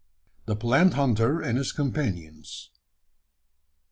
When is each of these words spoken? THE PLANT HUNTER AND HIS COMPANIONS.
THE 0.47 0.55
PLANT 0.55 0.95
HUNTER 0.95 1.41
AND 1.41 1.59
HIS 1.59 1.71
COMPANIONS. 1.73 2.71